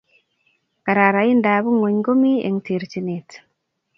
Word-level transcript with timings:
Kararaindap 0.85 1.63
ngony 1.75 1.99
komi 2.05 2.33
eng 2.47 2.57
terchinet 2.65 3.29